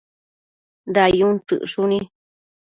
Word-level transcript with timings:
dayun 0.93 1.31
tsëcshuni 1.47 1.99